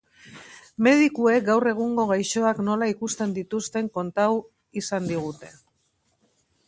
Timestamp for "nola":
2.69-2.87